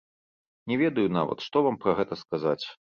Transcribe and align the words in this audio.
Не 0.71 0.79
ведаю 0.83 1.05
нават, 1.19 1.47
што 1.47 1.65
вам 1.69 1.81
пра 1.87 1.91
гэта 2.01 2.23
сказаць. 2.25 2.63